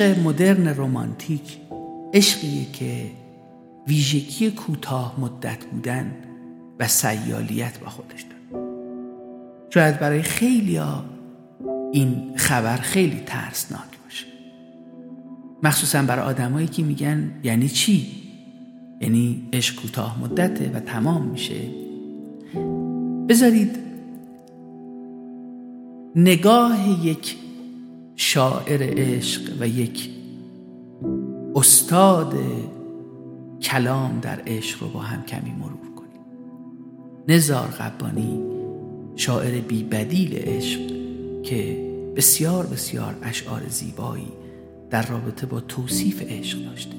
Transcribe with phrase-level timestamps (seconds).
[0.00, 1.58] عشق مدرن رمانتیک
[2.14, 3.10] عشقیه که
[3.88, 6.12] ویژگی کوتاه مدت بودن
[6.78, 8.64] و سیالیت با خودش داره.
[9.70, 10.80] شاید برای خیلی
[11.92, 14.26] این خبر خیلی ترسناک باشه.
[15.62, 18.06] مخصوصا برای آدمایی که میگن یعنی چی؟
[19.00, 21.60] یعنی عشق کوتاه مدته و تمام میشه.
[23.28, 23.76] بذارید
[26.16, 27.36] نگاه یک
[28.20, 30.10] شاعر عشق و یک
[31.54, 32.34] استاد
[33.62, 36.20] کلام در عشق رو با هم کمی مرور کنیم.
[37.28, 38.42] نزار قبانی
[39.16, 40.80] شاعر بی بدیل عشق
[41.42, 44.32] که بسیار بسیار اشعار زیبایی
[44.90, 46.94] در رابطه با توصیف عشق داشته.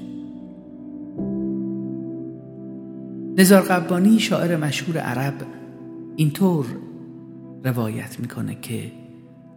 [3.38, 5.34] نزار قبانی شاعر مشهور عرب
[6.16, 6.66] اینطور
[7.64, 8.92] روایت می‌کنه که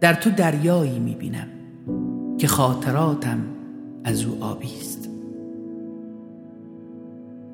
[0.04, 1.46] در تو دریایی می‌بینم
[2.38, 3.38] که خاطراتم
[4.04, 5.08] از او آبی است.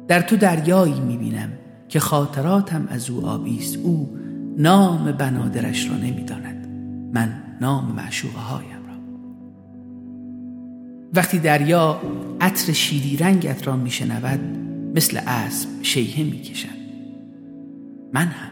[0.09, 1.49] در تو دریایی می‌بینم
[1.89, 3.77] که خاطراتم از او آبی است.
[3.77, 4.17] او
[4.57, 6.69] نام بنادرش را نمی‌داند.
[7.15, 8.95] من نام معشوقه هایم را.
[11.15, 12.01] وقتی دریا
[12.41, 14.41] عطر شیری رنگت را میشنود
[14.95, 16.81] مثل اسب شیهه می‌کشد.
[18.13, 18.51] من هم.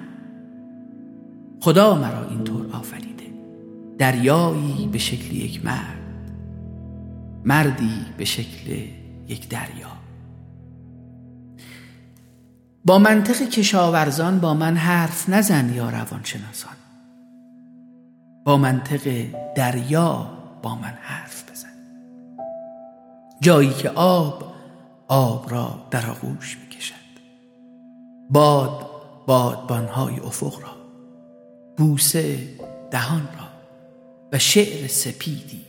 [1.60, 3.27] خدا مرا اینطور آفریده.
[3.98, 5.98] دریایی به شکل یک مرد
[7.44, 8.70] مردی به شکل
[9.28, 9.98] یک دریا.
[12.84, 16.77] با منطق کشاورزان با من حرف نزن یا روانشناسان.
[18.45, 20.30] با منطق دریا
[20.62, 21.68] با من حرف بزن.
[23.40, 24.55] جایی که آب
[25.08, 26.94] آب را در آغوش می کشد
[28.30, 28.86] باد
[29.27, 30.77] بادبانهای افق را.
[31.77, 32.39] بوسه
[32.90, 33.48] دهان را.
[34.33, 35.61] و شعر سپیدی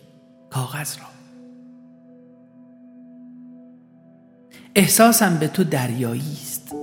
[0.50, 1.06] کاغذ را.
[4.76, 6.76] احساسم به تو دریایی است.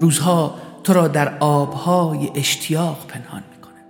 [0.00, 3.84] روزها تو را در آبهای اشتیاق پنهان می‌کنم.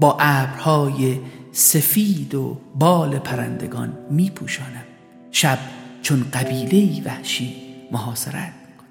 [0.00, 1.20] با ابرهای
[1.52, 4.84] سفید و بال پرندگان میپوشانم.
[5.30, 5.58] شب
[6.02, 7.54] چون قبیله وحشی
[7.92, 8.88] محاصرت می‌کنم.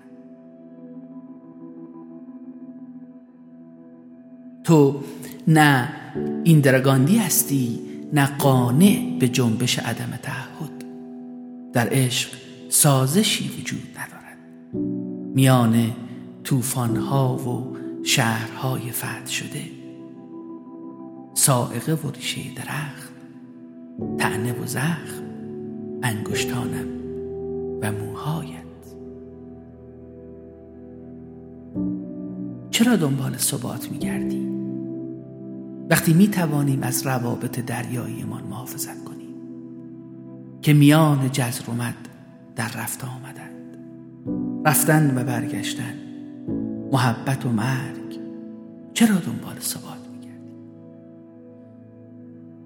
[4.63, 5.03] تو
[5.47, 6.02] نه
[6.43, 7.79] این درگاندی هستی
[8.13, 10.83] نه قانع به جنبش عدم تعهد.
[11.73, 12.29] در عشق
[12.69, 14.37] سازشی وجود ندارد.
[15.35, 15.91] میان
[16.43, 19.61] طوفانها و شهرهای فتح شده.
[21.33, 23.13] سائقه و ریشه درخت
[24.17, 25.23] تعنه و زخم
[26.03, 26.87] انگشتانم
[27.81, 28.63] و موهایت.
[32.71, 34.52] چرا دنبال ثبات میگردی؟
[35.93, 39.35] وقتی می توانیم از روابط دریاییمان محافظت کنیم
[40.61, 41.95] که میان جزر و مد
[42.55, 43.77] در رفت آمدند.
[44.65, 45.93] رفتن و برگشتن
[46.91, 48.19] محبت و مرگ
[48.93, 50.51] چرا دنبال ثبات میگردی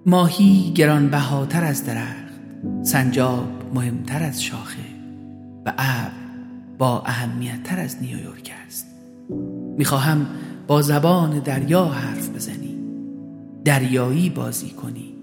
[0.06, 2.34] ماهی گرانبهاتر از درخت
[2.84, 4.84] سنجاب مهمتر از شاخه
[5.66, 6.12] و ابر
[6.78, 8.88] با اهمیتتر از نیویورک است.
[9.78, 10.28] می‌خواهم
[10.68, 12.67] با زبان دریا حرف بزنی
[13.68, 15.14] دریایی بازی کنی.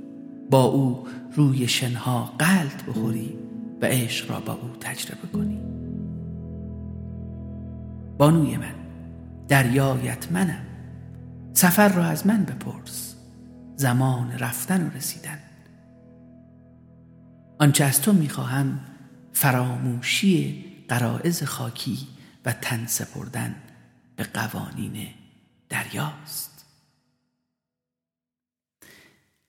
[0.51, 1.07] با او
[1.37, 3.39] روی شنها قلط بخوری
[3.83, 5.61] و عشق را با او تجربه کنی.
[8.19, 8.75] بانوی من
[9.49, 10.67] دریایت منم.
[11.53, 13.15] سفر را از من بپرس.
[13.77, 15.39] زمان رفتن و رسیدن.
[17.59, 18.81] آنچه از تو می‌خواهم
[19.33, 21.99] فراموشی قرائز خاکی
[22.45, 23.55] و تن سپردن
[24.17, 25.07] به قوانین
[25.69, 26.54] دریاست.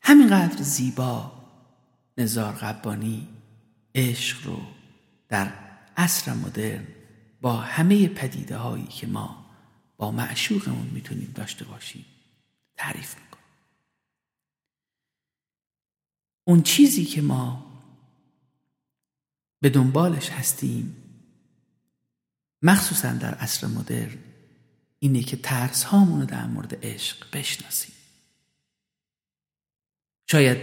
[0.08, 1.32] همینقدر زیبا
[2.18, 3.28] نزار قبانی
[3.96, 4.62] عشق رو
[5.30, 5.54] در
[5.98, 6.88] عصر مدرن
[7.42, 9.46] با همه پدیده هایی که ما
[9.98, 12.06] با معشوقمون می‌تونیم داشته باشیم
[12.78, 13.46] تعریف می‌کنیم
[16.44, 17.66] اون چیزی که ما
[19.62, 20.96] به دنبالش هستیم
[22.62, 24.18] مخصوصا در عصر مدرن
[25.00, 27.95] اینه که ترس هامون رو در مورد عشق بشناسیم.
[30.28, 30.58] شاید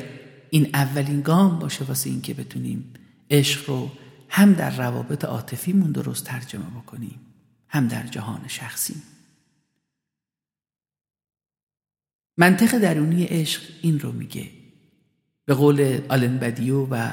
[0.50, 2.94] این اولین گام باشه واسه اینکه بتونیم
[3.30, 3.90] عشق رو
[4.28, 7.20] هم در روابط عاطفیمون درست ترجمه بکنیم
[7.68, 8.94] هم در جهان شخصی.
[12.36, 14.50] منطق درونی عشق این رو میگه.
[15.44, 17.12] به قول آلن بدیو و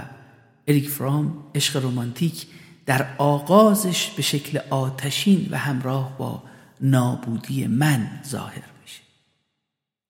[0.67, 2.47] اریک فرام عشق رومانتیک
[2.85, 6.43] در آغازش به شکل آتشین و همراه با
[6.81, 8.63] نابودی من ظاهر.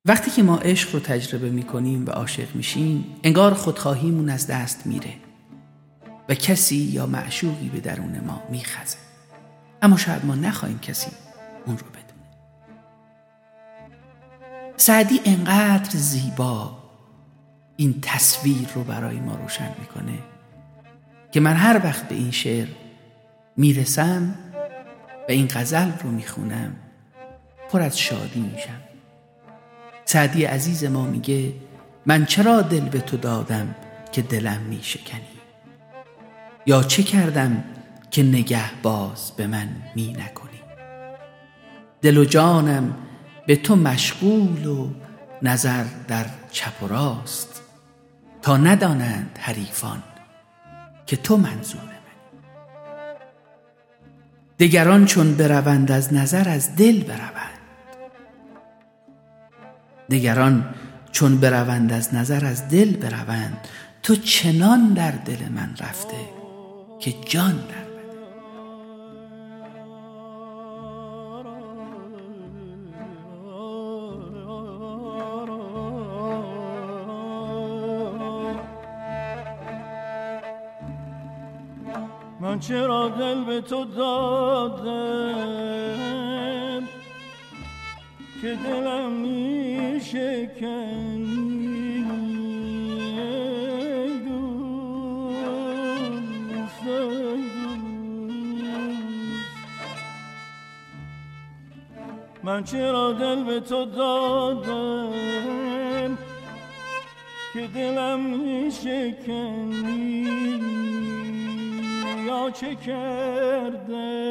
[0.06, 5.13] وقتی که ما عشق رو تجربه می‌کنیم و عاشق میشیم انگار خودخواهیمون از دست میره
[6.30, 8.98] و کسی یا معشوقی به درون ما میخزه.
[9.81, 11.12] اما شاید ما نخواهیم کسی
[11.66, 12.30] اون رو بدونه.
[14.78, 16.78] سعدی انقدر زیبا
[17.75, 20.19] این تصویر رو برای ما روشن می‌کنه
[21.31, 22.68] که من هر وقت به این شعر
[23.57, 24.36] می‌رسم
[25.30, 26.75] و این غزل رو می‌خونم
[27.69, 28.81] پر از شادی میشم.
[30.11, 31.53] سعدی عزیز ما میگه
[32.06, 33.75] من چرا دل به تو دادم
[34.11, 35.21] که دلم میشکنی؟
[36.65, 37.63] یا چه کردم
[38.11, 40.59] که نگه باز به من می نکنی؟
[42.01, 42.95] دل و جانم
[43.47, 44.89] به تو مشغول و
[45.41, 47.62] نظر در چپ و راست
[48.41, 50.03] تا ندانند حریفان
[51.05, 51.89] که تو منظور من
[54.59, 57.58] دگران چون بروند از نظر از دل بروند
[60.11, 60.65] دگران
[61.11, 63.67] چون بروند از نظر از دل بروند
[64.03, 66.17] تو چنان در دل من رفته
[67.00, 67.89] که جان در
[82.41, 82.59] من.
[82.59, 85.50] چرا دل به تو دادم
[88.41, 90.01] که دلم می
[102.44, 105.12] من چرا دل به تو دادم
[107.53, 108.71] که دلم می
[112.25, 114.30] یا چه کردم؟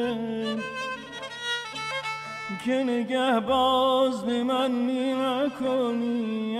[2.65, 6.59] که نگه باز به من می نکنی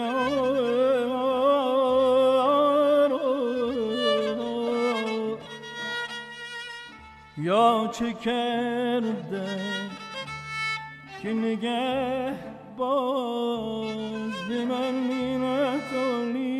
[7.37, 9.89] یا چه کردم
[11.21, 12.33] که نگه
[12.77, 16.58] باز به من می نکنی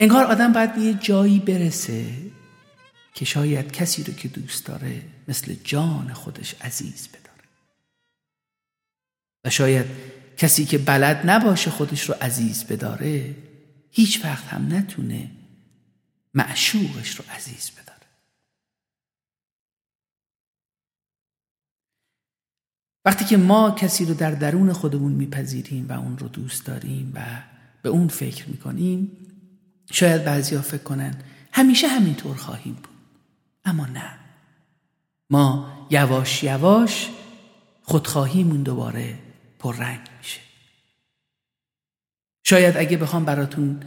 [0.00, 2.06] انگار آدم باید به یه جایی برسه
[3.14, 7.48] که شاید کسی رو که دوست داره مثل جان خودش عزیز بداره.
[9.44, 9.86] و شاید
[10.36, 13.36] کسی که بلد نباشه خودش رو عزیز بداره
[13.90, 15.30] هیچ وقت هم نتونه
[16.34, 17.84] معشوقش رو عزیز بداره.
[23.04, 27.42] وقتی که ما کسی رو در درون خودمون میپذیریم و اون رو دوست داریم و
[27.82, 29.23] به اون فکر می‌کنیم
[29.92, 31.14] شاید بعضیا فکر کنن
[31.52, 32.88] همیشه همینطور خواهیم بود.
[33.64, 34.18] اما نه.
[35.30, 37.10] ما یواش یواش
[37.82, 39.18] خودخواهیمون دوباره
[39.58, 40.40] پررنگ میشه.
[42.44, 43.80] شاید اگه بخوام براتون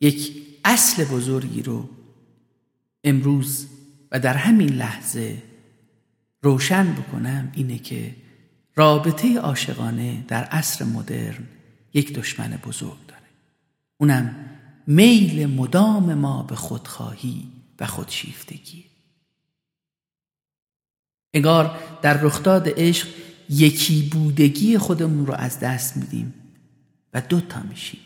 [0.00, 1.88] یک اصل بزرگی رو
[3.04, 3.66] امروز
[4.12, 5.42] و در همین لحظه
[6.42, 8.14] روشن بکنم اینه که
[8.74, 11.48] رابطه عاشقانه در عصر مدرن
[11.94, 13.22] یک دشمن بزرگ داره.
[13.96, 14.51] اونم
[14.86, 17.48] میل مدام ما به خودخواهی
[17.80, 18.84] و خودشیفتگی.
[21.34, 23.08] انگار در رخداد عشق
[23.50, 26.34] یکی بودگی خودمون رو از دست میدیم
[27.14, 28.00] و دوتا میشیم.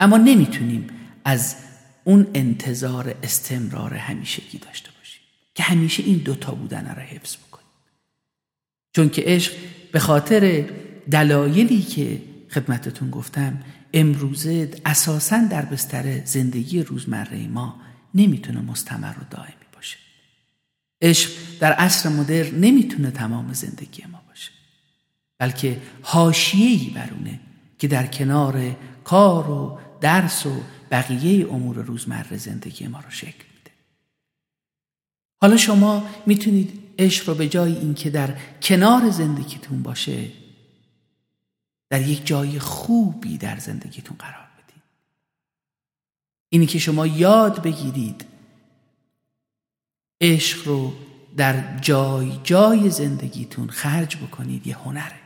[0.00, 0.86] اما نمی‌تونیم
[1.24, 1.56] از
[2.04, 5.22] اون انتظار استمرار همیشگی داشته باشیم
[5.54, 7.66] که همیشه این دوتا بودن رو حفظ بکنیم.
[8.92, 9.52] چون که عشق
[9.92, 10.70] به خاطر
[11.10, 17.80] دلایلی که خدمتتون گفتم امروزه اساسا در بستر زندگی روزمره ما
[18.14, 19.96] نمی‌تونه مستمر و دائمی باشه.
[21.02, 21.30] عشق
[21.60, 24.50] در عصر مدر نمی‌تونه تمام زندگی ما باشه
[25.38, 27.40] بلکه حاشیه‌ای برونه
[27.78, 33.70] که در کنار کار و درس و بقیه امور روزمره زندگی ما رو شکل میده.
[35.40, 40.39] حالا شما می‌تونید عشق رو به جای اینکه در کنار زندگیتون باشه
[41.90, 44.82] در یک جای خوبی در زندگیتون قرار بدید.
[46.48, 48.24] اینی که شما یاد بگیرید
[50.20, 50.92] عشق رو
[51.36, 55.20] در جای جای زندگیتون خرج بکنید یه هنره.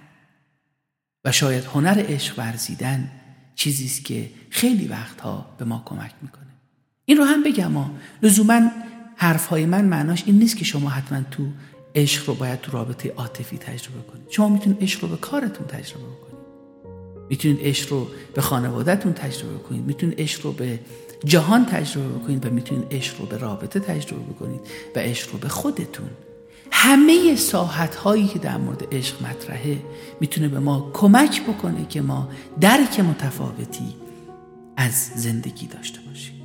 [1.25, 3.11] و شاید هنر عشق ورزیدن
[3.54, 6.44] چیزی است که خیلی وقتها به ما کمک می‌کنه.
[7.04, 7.90] این رو هم بگم ما
[8.23, 8.71] لزوما
[9.16, 11.52] حرفهای من معناش این نیست که شما حتما تو
[11.94, 14.30] عشق رو باید تو رابطه عاطفی تجربه کنید.
[14.30, 16.33] شما می‌تونید عشق رو به کارتون تجربه کنید
[17.28, 20.81] می‌تونید عشق رو به خانوادهتون تجربه کنید می‌تونید عشق رو به
[21.25, 24.61] جهان تجربه بکنید و می‌تونید عشق رو به رابطه تجربه بکنید
[24.97, 26.11] و عشق رو به خودتون.
[26.71, 29.78] همه ساحت هایی که در مورد عشق مطرحه
[30.21, 32.28] می‌تونه به ما کمک بکنه که ما
[32.61, 33.95] درک متفاوتی
[34.76, 36.43] از زندگی داشته باشیم.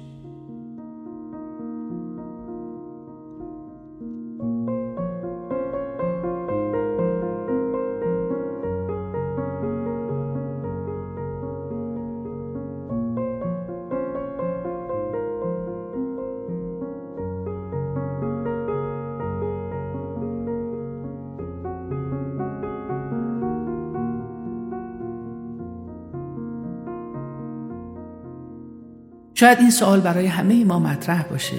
[29.39, 31.57] شاید این سوال برای همه ما مطرح باشه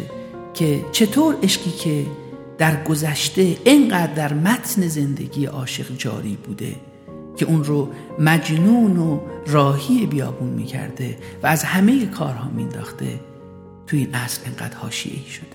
[0.54, 2.06] که چطور عشقی که
[2.58, 6.76] در گذشته اینقدر در متن زندگی عاشق جاری بوده
[7.36, 13.20] که اون رو مجنون و راهی بیابون می‌کرده و از همه کارها مینداخته
[13.86, 15.46] تو این اصل اینقدر حاشیه ای شده.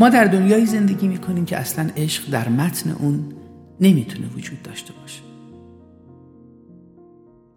[0.00, 3.32] ما در دنیایی زندگی می‌کنیم که اصلا عشق در متن اون
[3.80, 5.20] نمی‌تونه وجود داشته باشه.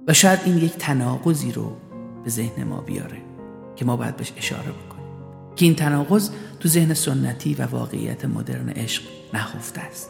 [0.07, 1.75] و شاید این یک تناقضی رو
[2.23, 3.30] به ذهن ما بیاره.
[3.75, 5.05] که ما باید بهش اشاره بکنیم.
[5.55, 10.09] که این تناقض تو ذهن سنتی و واقعیت مدرن عشق نهفته است.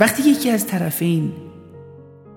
[0.00, 1.32] وقتی یکی از طرفین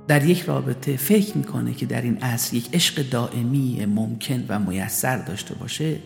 [0.08, 5.18] در یک رابطه فکر می‌کنه که در این اصل یک عشق دائمی ممکن و میسر
[5.18, 6.00] داشته باشه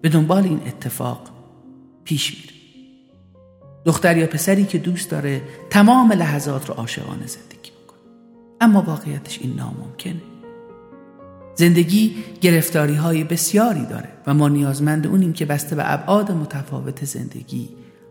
[0.00, 1.30] به دنبال این اتفاق
[2.04, 2.52] پیش میره.
[3.84, 8.00] دختر یا پسری که دوست داره تمام لحظات رو عاشقانه زندگی بکنه.
[8.60, 10.31] اما واقعیتش این ناممکنه.
[11.54, 17.68] زندگی گرفتاری های بسیاری داره و ما نیازمند اونیم که بسته به ابعاد متفاوت زندگی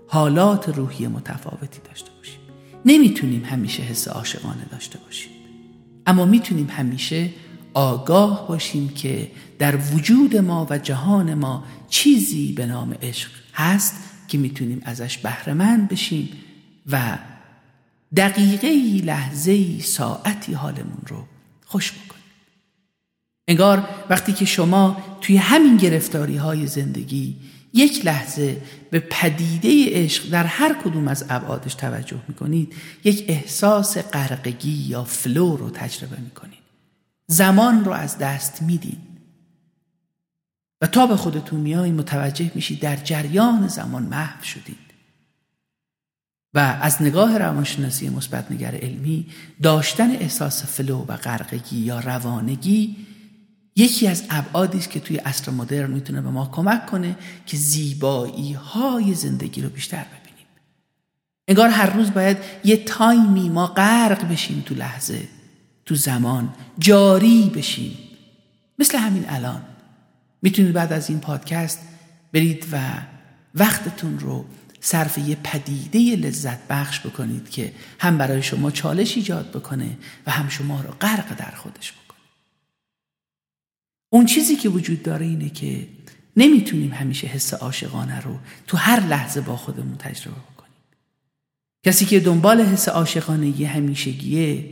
[0.08, 2.40] حالات روحی متفاوتی داشته باشیم.
[2.86, 5.32] نمی‌تونیم همیشه حس عاشقانه داشته باشیم.
[6.08, 7.30] اما می‌تونیم همیشه
[7.74, 13.96] آگاه باشیم که در وجود ما و جهان ما چیزی به نام عشق هست
[14.28, 16.30] که می‌تونیم ازش بهرهمند بشیم
[16.92, 17.18] و
[18.16, 18.68] دقیقه
[19.06, 21.26] لحظه ساعتی حالمون رو
[21.66, 22.21] خوش بکنیم.
[23.48, 27.36] انگار وقتی که شما توی همین گرفتاری های زندگی
[27.74, 34.72] یک لحظه به پدیده عشق در هر کدوم از ابعادش توجه می‌کنید یک احساس غرقگی
[34.72, 36.62] یا فلو رو تجربه می‌کنید.
[37.28, 39.12] زمان رو از دست می‌دید.
[40.82, 44.78] و تا به خودتون میایی متوجه میشید در جریان زمان محو شدید.
[46.54, 49.26] و از نگاه روانشناسی مثبت نگر علمی
[49.62, 52.96] داشتن احساس فلو و غرقگی یا روانگی
[53.76, 58.54] یکی از ابعادی است که توی عصر مدرن می‌تونه به ما کمک کنه که زیبایی
[58.54, 60.48] های زندگی رو بیشتر ببینیم.
[61.48, 65.28] انگار هر روز باید یه تایمی ما غرق بشیم تو لحظه
[65.86, 67.98] تو زمان جاری بشیم.
[68.80, 69.62] مثل همین الان.
[70.42, 71.80] می‌تونید بعد از این پادکست
[72.34, 72.78] برید و
[73.56, 74.46] وقتتون رو
[74.80, 79.98] صرف یه پدیده لذت بخش بکنید که هم برای شما چالش ایجاد بکنه
[80.28, 82.01] و هم شما رو غرق در خودش بکنه
[84.14, 85.88] اون چیزی که وجود داره اینه که
[86.38, 90.72] نمی‌تونیم همیشه حس عاشقانه رو تو هر لحظه با خودمون تجربه بکنیم.
[91.86, 94.66] کسی که دنبال حس عاشقانگی همیشگیه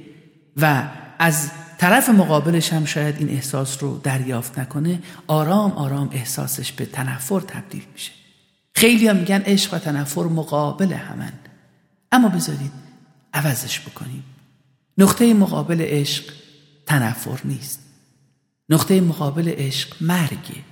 [0.58, 6.86] و از طرف مقابلش هم شاید این احساس رو دریافت نکنه آرام آرام احساسش به
[6.86, 8.12] تنفر تبدیل میشه.
[8.76, 11.34] خیلی هم میگن عشق و تنفر مقابل همن.
[12.12, 12.72] اما بذارید
[13.34, 14.24] عوضش بکنیم.
[14.98, 16.24] نقطه مقابل عشق
[16.86, 17.89] تنفر نیست.
[18.70, 20.64] نقطه مقابل عشق مرگه.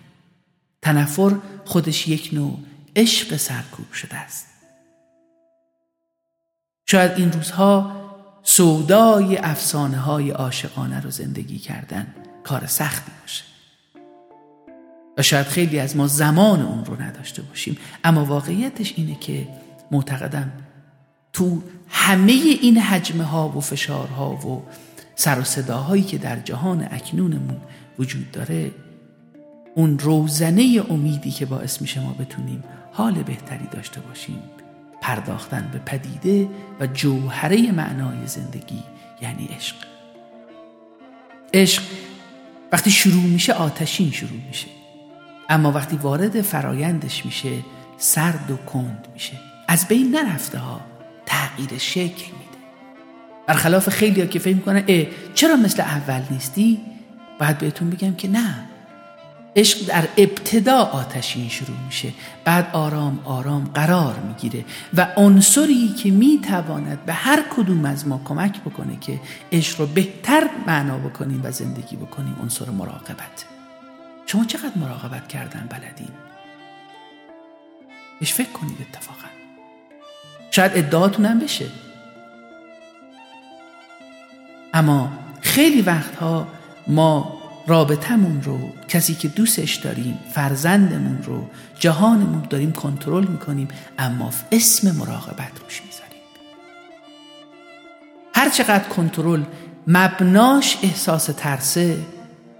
[0.81, 1.35] تنفر
[1.65, 2.59] خودش یک نوع
[2.95, 4.47] عشق سرکوب شده است.
[6.85, 7.97] شاید این روزها
[8.43, 13.43] سودای افسانه های عاشقانه رو زندگی کردن کار سختی باشه.
[15.17, 17.77] و شاید خیلی از ما زمان اون رو نداشته باشیم.
[18.03, 19.47] اما واقعیتش اینه که
[19.91, 20.51] معتقدم
[21.33, 24.63] تو همه این حجمه ها و فشارها و
[25.15, 27.61] سر و صداهایی که در جهان اکنونمون
[27.99, 28.71] وجود داره
[29.75, 32.63] اون روزنه امیدی که باعث میشه ما بتونیم
[32.93, 34.43] حال بهتری داشته باشیم
[35.01, 36.49] پرداختن به پدیده
[36.79, 38.83] و جوهره معنای زندگی
[39.21, 39.75] یعنی عشق.
[41.53, 41.83] عشق
[42.71, 44.67] وقتی شروع میشه آتشین شروع میشه.
[45.49, 47.51] اما وقتی وارد فرایندش میشه
[47.97, 49.33] سرد و کند میشه.
[49.67, 50.81] از بین نرفته ها
[51.25, 52.57] تغییر شکل میده.
[53.47, 56.81] برخلاف خیلی ها که فکر می‌کنن اه چرا مثل اول نیستی؟
[57.39, 58.55] باید بهتون بگم که نه.
[59.55, 62.13] عشق در ابتدا آتشین شروع میشه.
[62.45, 64.65] بعد آرام آرام قرار می‌گیره.
[64.93, 69.19] و عنصری که می‌تواند به هر کدوم از ما کمک بکنه که
[69.51, 73.45] عشق رو بهتر معنا بکنیم و زندگی بکنیم عنصر مراقبت.
[74.25, 76.11] شما چقدر مراقبت کردن بلدین؟
[78.19, 79.27] بهش فکر کنید اتفاقا.
[80.51, 81.65] شاید ادعاتون هم بشه.
[84.73, 86.47] اما خیلی وقتها
[86.87, 93.67] ما رابطمون رو کسی که دوستش داریم فرزندمون رو جهانمون داریم کنترل می‌کنیم
[93.97, 96.21] اما اسم مراقبت روش می‌ذاریم.
[98.35, 99.43] هر چقدر کنترل
[99.87, 101.97] مبناش احساس ترسه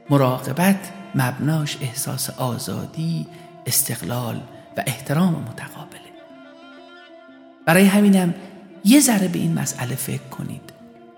[0.10, 0.80] مراقبت
[1.16, 3.28] مبناش احساس آزادی
[3.66, 4.42] استقلال
[4.78, 5.98] و احترام متقابله.
[7.66, 8.34] برای همینم
[8.86, 10.74] یه ذره به این مسئله فکر کنید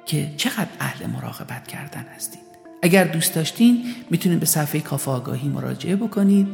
[0.06, 2.49] که چقدر اهل مراقبت کردن هستید.
[2.82, 6.48] اگر دوست داشتین می‌تونید به صفحه کافه آگاهی مراجعه بکنید.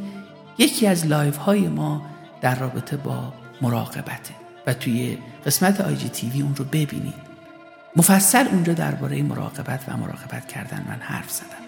[0.58, 2.02] یکی از live های ما
[2.40, 4.34] در رابطه با مراقبته
[4.66, 7.26] و توی قسمت IGTV اون رو ببینید.
[7.96, 11.65] مفصل اونجا درباره مراقبت و مراقبت کردن من حرف زدم.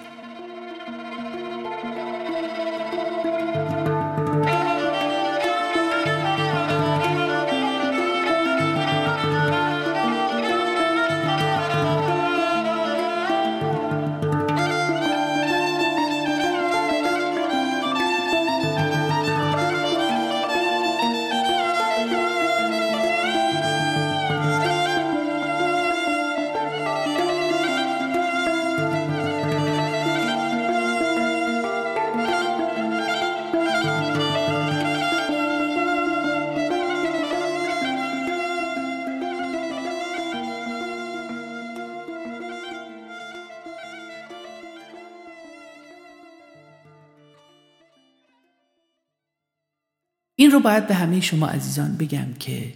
[50.40, 52.74] این رو باید به همه شما عزیزان بگم که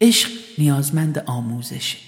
[0.00, 1.98] عشق نیازمند آموزشه.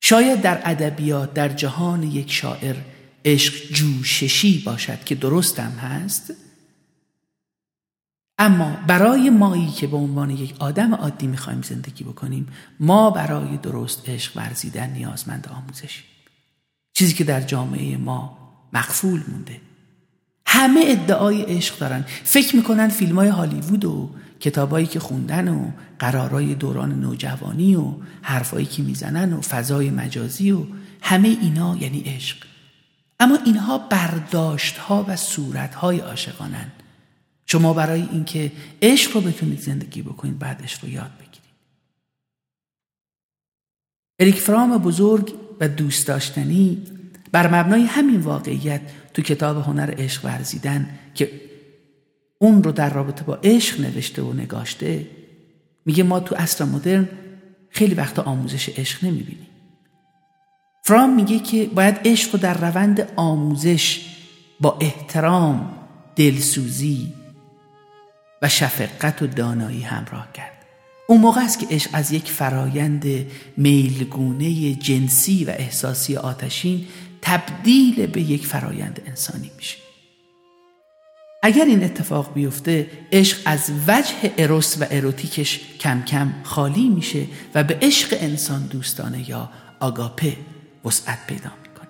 [0.00, 2.76] شاید در ادبیات در جهان یک شاعر
[3.24, 6.32] عشق جوششی باشد که درستم هست
[8.38, 12.48] اما برای مایی که به عنوان یک آدم عادی می‌خوایم زندگی بکنیم
[12.80, 16.04] ما برای درست عشق ورزیدن نیازمند آموزشیم.
[16.94, 18.38] چیزی که در جامعه ما
[18.72, 19.60] مقفول مونده.
[20.62, 22.04] همه ادعای عشق دارن.
[22.24, 28.66] فکر می‌کنن فیلم های هالیوود و کتابایی که خوندن و قرارای دوران نوجوانی و حرفایی
[28.66, 30.64] که می‌زنن و فضای مجازی و
[31.00, 32.36] همه اینا یعنی عشق.
[33.20, 36.72] اما اینها برداشت ها و صورت های عاشقانن.
[37.46, 41.42] شما برای اینکه عشق رو بتونید زندگی بکنید بعد عشق رو یاد بگیرید.
[44.18, 46.82] اریک فرام بزرگ و دوست داشتنی
[47.32, 48.80] بر مبنای همین واقعیت
[49.14, 51.30] تو کتاب هنر عشق ورزیدن که
[52.38, 55.06] اون رو در رابطه با عشق نوشته و نگاشته
[55.86, 57.08] میگه ما تو اصر مدرن
[57.70, 59.46] خیلی وقت آموزش عشق نمی‌بینیم.
[60.84, 64.06] فرام میگه که باید عشق رو در روند آموزش
[64.60, 65.74] با احترام
[66.16, 67.12] دلسوزی
[68.42, 70.52] و شفقت و دانایی همراه کرد.
[71.08, 73.04] اون موقع است که عشق از یک فرایند
[73.56, 76.86] میلگونه جنسی و احساسی آتشین
[77.22, 79.78] تبدیل به یک فرایند انسانی میشه.
[81.42, 87.64] اگر این اتفاق بیفته عشق از وجه اروس و اروتیکش کم کم خالی میشه و
[87.64, 90.36] به عشق انسان دوستانه یا آگاپه
[90.84, 91.88] وسعت پیدا می‌کنه.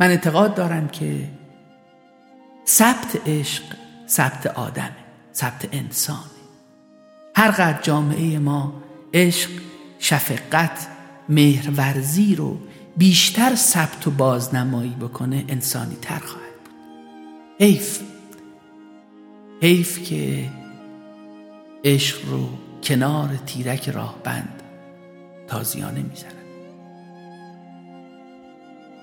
[0.00, 1.28] من اعتقاد دارم که
[2.66, 3.62] ثبت عشق
[4.08, 4.96] ثبت آدمه
[5.34, 6.38] ثبت انسانه
[7.36, 8.82] هر قدر جامعه ما
[9.14, 9.50] عشق
[9.98, 10.86] شفقت
[11.28, 12.58] مهرورزی رو
[12.96, 16.74] بیشتر ثبت و بازنمایی بکنه انسانی تر خواهد بود.
[17.60, 18.00] حیف.
[19.62, 20.50] حیف که
[21.84, 22.48] عشق رو
[22.82, 24.62] کنار تیرک راهبند
[25.46, 26.32] تازیانه می‌زنن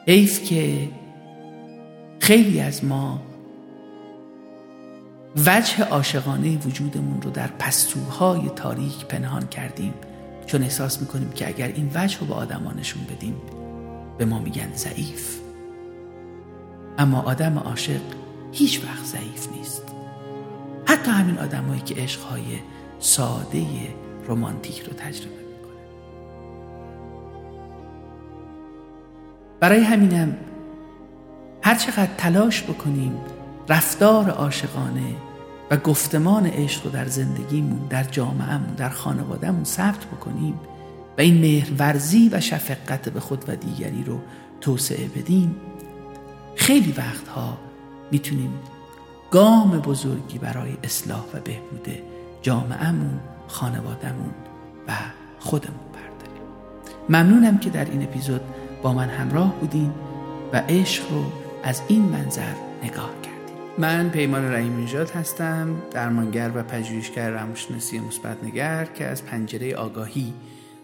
[0.08, 0.90] حیف که
[2.20, 3.22] خیلی از ما
[5.46, 9.94] وجه عاشقانه وجودمون رو در پستوهای تاریک پنهان کردیم.
[10.46, 13.36] چون احساس می‌کنیم که اگر این وجه رو به آدمانشون بدیم
[14.18, 15.40] به ما میگن ضعیف.
[16.98, 18.02] اما آدم عاشق
[18.52, 19.84] هیچ وقت ضعیف نیست.
[20.86, 22.44] حتی همین آدمایی که عشقهای
[23.00, 23.66] ساده
[24.28, 25.86] رمانتیک رو تجربه می‌کنن
[29.60, 30.38] برای همینم
[31.62, 33.18] هر چقدر تلاش بکنیم
[33.70, 35.16] رفتار عاشقانه
[35.72, 40.60] و گفتمان عشق رو در زندگیمون در جامعهمون در خانوادهمون ثبت بکنیم
[41.18, 44.20] و این مهرورزی و شفقت به خود و دیگری رو
[44.62, 45.56] توسعه بدیم
[46.56, 47.58] خیلی وقتها
[48.12, 48.54] می‌تونیم
[49.32, 51.88] گام بزرگی برای اصلاح و بهبود
[52.42, 54.32] جامعهمون خانوادهمون
[54.88, 54.92] و
[55.40, 56.44] خودمون برداریم.
[57.10, 58.42] ممنونم که در این اپیزود
[58.84, 59.92] با من همراه بودین
[60.54, 61.24] و عشق رو
[61.64, 63.35] از این منظر نگاه کردیم
[63.78, 70.34] من پیمان رحیم نژاد هستم درمانگر و پژوهشگر روانشناسی مثبت نگر که از پنجره آگاهی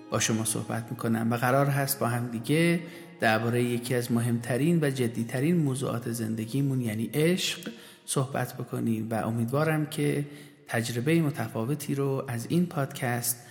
[0.09, 2.79] با شما صحبت می‌کنم و قرار هست با هم دیگه
[3.19, 7.71] درباره یکی از مهمترین و جدیترین موضوعات زندگیمون یعنی عشق
[8.05, 10.25] صحبت بکنیم و امیدوارم که
[10.67, 13.43] تجربه متفاوتی رو از این پادکست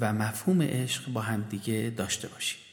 [0.00, 2.67] و مفهوم عشق با هم دیگه داشته باشیم.